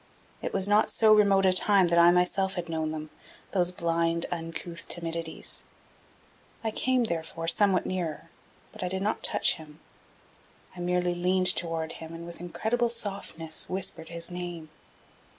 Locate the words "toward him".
11.55-12.15